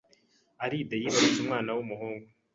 Alide 0.63 0.95
yibarutse 1.01 1.37
umwana 1.41 1.69
w’umuhungu 1.75 2.27